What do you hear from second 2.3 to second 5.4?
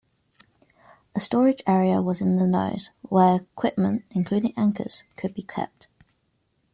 the nose, where equipment, including anchors, could